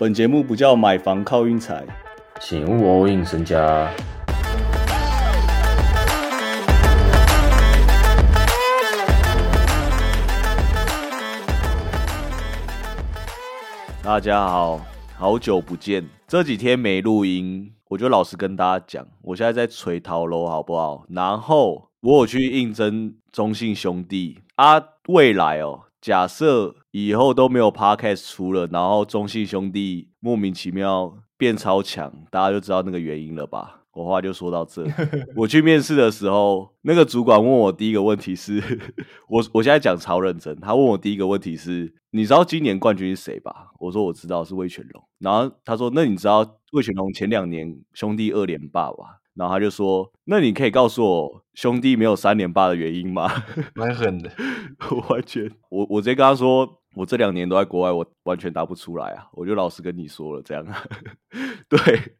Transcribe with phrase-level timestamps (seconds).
[0.00, 1.84] 本节目不叫买房靠运财，
[2.40, 3.92] 请勿 all in 身家。
[14.04, 14.80] 大家好，
[15.16, 21.06] 好久不见，这几天没录音，我就老实跟大家讲，我现在在垂桃楼，好不好？
[21.08, 33.74] 然后我有去应征中信兄弟啊，未来哦，假设以后都没有 podcast 出了，然后中信兄弟莫名其妙变超强，大家就知道那个原因了吧？
[33.92, 34.84] 我话就说到这。
[35.34, 38.62] 我去面试的时候，那个主管问我第一个问题是，
[39.28, 40.54] 我我现在讲超认真。
[40.60, 43.72] 他问我第一个问题是，你知道今年冠军是谁吧？
[43.80, 45.02] 我说我知道是魏全龙。
[45.18, 49.18] 然后他说，那你知道魏全龙前两年兄弟二连霸吧？
[49.38, 53.30] 然后他就说，那你可以告诉我兄弟没有三连霸的原因吗？
[53.74, 54.30] 蛮狠的，
[54.90, 59.28] 我完全，我我直接跟他说，我这两年都在国外，我完全答不出来啊。
[59.32, 60.66] 我就老实跟你说了，这样，
[61.70, 61.78] 对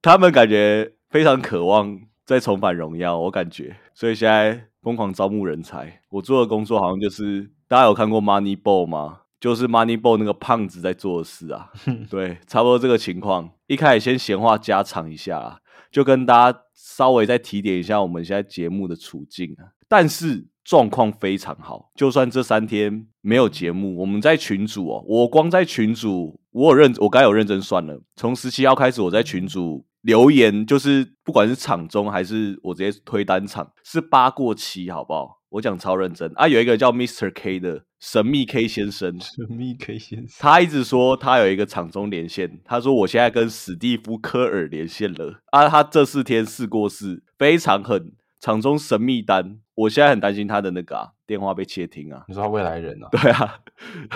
[0.00, 0.92] 他们感觉。
[1.10, 6.02] 非常渴望再重返荣耀，我感觉，所以现在疯狂招募人才。
[6.08, 9.22] 我做的工作好像就是大家有看过 Moneyball 吗？
[9.40, 11.72] 就是 Moneyball 那个胖子在做的事啊。
[12.08, 13.50] 对，差不多这个情况。
[13.66, 19.72] 一开始先闲话家常一下，就跟大家稍微再提点一下我们现在节目的处境啊。
[19.88, 28.00] 但是状况非常好，就算这三天没有节目，我们在群组哦，我光在群组，我有认，我该有认真算了。
[28.16, 29.86] 从十七号开始，我在群组。
[30.02, 35.39] 留言就是，不管是场中还是我直接推单场，是八过七，好不好？
[35.50, 36.48] 我讲超认真啊！
[36.48, 45.68] 有一个叫 Mr K 的神秘 K 先生，神秘 K 先生，他一直说他有一个场中连线，他说我现在跟史蒂夫科尔连线了啊！
[45.68, 48.12] 他这四天试过试，非常狠。
[48.42, 52.24] 场中神秘单，我现在很担心他的那个啊电话被窃听啊！
[52.26, 53.08] 你说他未来人啊？
[53.12, 53.58] 对啊，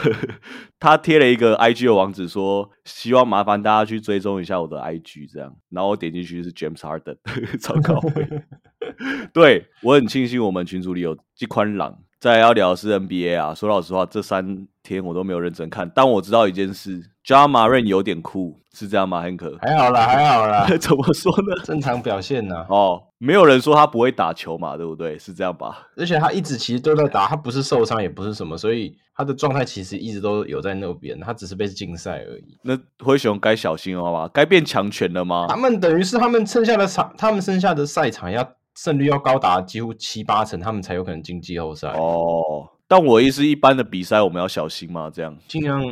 [0.80, 5.54] 他贴了一个 IG 的网址，说希望麻烦大家去追踪一下我的 IG，这样。
[5.68, 7.18] 然后我点进去是 James Harden，
[7.60, 8.00] 糟糕！
[9.32, 11.98] 对我很庆幸我们群组里有季宽朗。
[12.20, 21.62] 再要聊的是 NBA 啊，说老实话，这三天我都没有认真看，但我知道一件事，Jamarin 有点酷，是这样吗？Hank 还好啦，还好啦， 怎么说呢？
[21.64, 22.64] 正常表现呢？
[22.70, 25.18] 哦，没有人说他不会打球嘛，对不对？
[25.18, 25.86] 是这样吧？
[25.98, 32.56] 而且他一直其实都在打，他不是受伤，也不是什么，所以他的状态其实一直都有在那边，他只是被禁赛而已。
[32.62, 34.30] 那灰熊该小心了，好吧？
[34.32, 35.44] 该变强权了吗？
[35.46, 38.50] 他们等于是他们剩下的场，他们剩下的赛场要。
[38.74, 42.68] 胜率要高达几乎七八成，他们才有可能进季后赛哦。
[42.86, 45.08] 但我意思，一般的比赛我们要小心嘛？
[45.08, 45.82] 这样尽量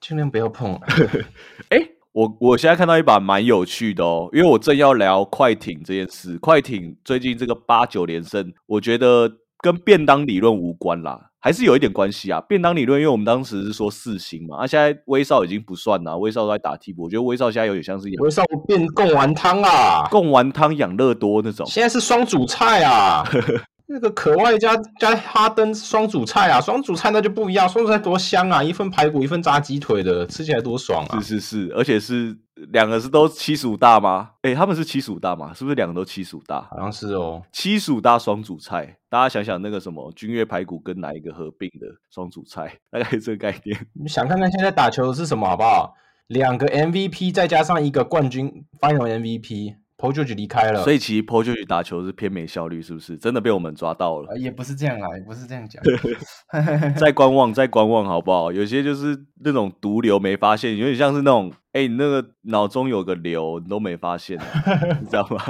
[0.00, 0.74] 尽量不要碰。
[1.70, 1.78] 哎，
[2.12, 6.36] 我我现在看到一把蛮有趣的哦，因为我正要聊快艇这件事。
[6.38, 9.30] 快艇最近这个八九连胜，我觉得
[9.62, 11.30] 跟便当理论无关啦。
[11.44, 23.24] 还是有一点关系啊，便当理论，因为我们当时是说四星嘛，啊，现在威少已经不算啦，威少都在打替补，我觉得威少现在有点像是威少变贡丸汤啊，贡丸汤养乐多那种，现在是双主菜啊。
[23.92, 31.20] 那个可外加加哈登双主菜啊，双主菜那就不一样，双主菜多香啊，一份排骨一份炸鸡腿的，吃起来多爽啊！
[31.20, 32.36] 是是是，而且是
[32.72, 34.30] 两个是都七十五大吗？
[34.42, 35.52] 哎，他们是七十五大吗？
[35.54, 36.62] 是不是两个都七十五大？
[36.70, 43.86] 好像是哦，七十五大双主菜，大家想想那个什么君越排骨跟哪一个合并的双主菜，大概这个概念。
[43.92, 45.94] 你想看看现在打球的是什么好不好？
[46.28, 49.81] 两个 MVP 再加上一个冠军 Final MVP。
[50.02, 53.16] Paul George 离开了，所以其实 Paul George 打球是偏没效率，是不是？
[53.16, 54.36] 真的被我们抓到了？
[54.36, 55.80] 也不是这样啊，也不是这样讲。
[56.98, 58.50] 再观望，再观望，好不好？
[58.50, 64.36] 有些就是那种毒瘤没发现，有点像是那种，哎，你那个脑中有个瘤，你都没发现，
[65.00, 65.40] 你知道吗？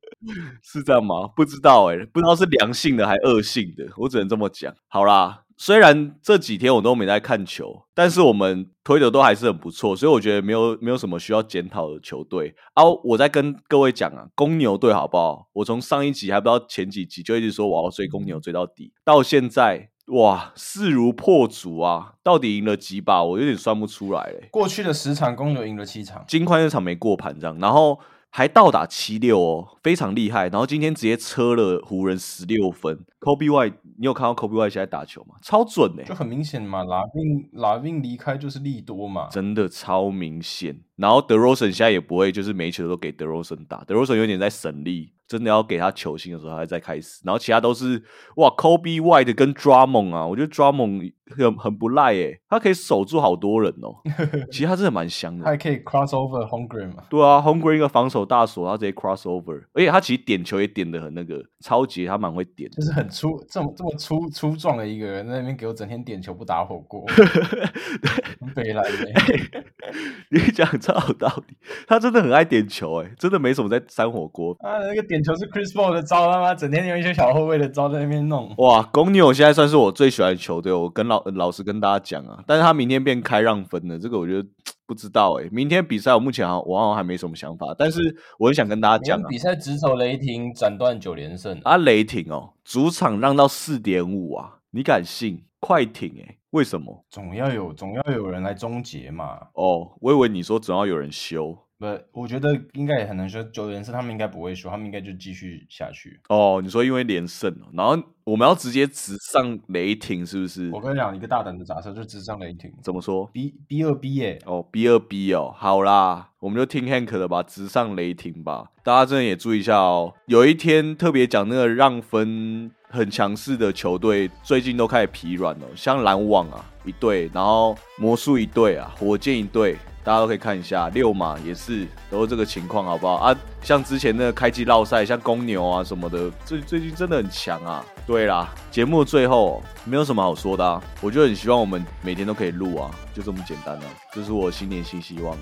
[0.64, 1.28] 是这样吗？
[1.36, 4.74] 不知道，哎，不知道是良性的还恶性的，我只能这么讲。
[4.88, 5.42] 好啦。
[5.62, 12.82] 虽然这几天我都没在看球，但是我们推的都还是很不错，所以我觉得没有没有什么需要检讨的球队啊。
[13.04, 15.48] 我在跟各位讲啊，公牛队好不好？
[15.52, 22.14] 我从上一集还不知道前几集就一直说我要追公牛追到底，到现在哇势如破竹啊！
[22.22, 23.22] 到底赢了几把？
[23.22, 24.48] 我有点算不出来嘞。
[24.50, 28.00] 过去的十场公牛赢了七场，金块那场没过盘这样，然后。
[28.30, 30.48] 还倒打七六哦，非常厉害。
[30.48, 33.04] 然后今天直接车了湖人十六分。
[33.20, 35.34] Kobe Y，你有看到 Kobe Y 现在打球吗？
[35.42, 36.84] 超准哎，就很明显嘛。
[36.84, 40.80] 拉宾拉宾离开就是利多嘛，真的超明显。
[40.96, 45.12] 然后德罗森现在也不会就是每球都给德罗森打，德罗森有点在省力。
[45.30, 47.22] 真的要给他球星的时候，他再开始。
[47.24, 48.02] 然后其他都是
[48.34, 53.94] 哇，Kobe White 跟 Drummond 啊，我觉得 Drummond 很很不赖诶，他可以守住好多人哦。
[54.50, 57.04] 其实他真的蛮香的，他还可以 cross over Hungry 嘛？
[57.08, 67.06] 对啊，Hungry 一个防守大锁，他直接 cross over，而且他其实点球也点的很那个超级，他蛮会点，就是很粗这么这么粗粗壮的一个人在那边给我整天点球不打火锅，
[68.56, 69.64] 北来的。
[70.30, 71.56] 你讲超有道理，
[71.86, 74.78] 他真的很爱点球哎，真的没什么在扇火锅啊。
[74.78, 78.54] 那个点球是 Chris Paul 的招，他妈整天用一些小后卫的招在那边弄。
[78.58, 84.48] 哇，公牛现在算是我最喜欢的球队，我跟老老实跟大家讲啊，但是他明天变开让分了，这个我觉得
[84.86, 85.48] 不知道哎。
[85.52, 88.00] 明天比赛我目前好我好像还没什么想法，但是
[88.38, 95.44] 我很想跟大家讲啊，比赛直守雷霆斩断九连胜啊，雷霆哦，主场让到四点五啊，你敢信？
[95.62, 97.04] 快艇哎，为什么？
[97.08, 99.48] 总要有总要有人来终结嘛。
[99.54, 101.56] 哦，我以为你说总要有人修。
[101.78, 106.20] 不，我觉得应该也很难说九连胜，他们应该不会修，他们应该就继续下去。
[106.28, 110.70] 哦，你说因为连胜，然后我们要直接直上雷霆，是不是？
[110.72, 112.70] 我跟你讲一个大胆的假设，就直上雷霆。
[112.82, 114.38] 怎么说？B B 二 B 耶？
[114.44, 118.64] 哦，B 二 B 哦，好啦，我们就听 Hank 的吧，直上雷霆吧。
[118.82, 129.76] 大家真的也注意一下哦，有一天特别讲那个让分很强势的球队，最近都开始疲软了，像篮网啊一队，然后魔术一队啊，火箭一队。
[130.02, 133.36] 大家都可以看一下，六马也是都是这个情况，好不好啊？
[133.62, 137.84] 像之前那个开机绕赛，像公牛啊什么的，最最近真的很强啊。
[138.06, 143.82] 对啦，节目最后没有什么好说的啊，我就很希望我们每天都可以录啊，就这么简单了，
[144.14, 145.36] 这是我新年新希望。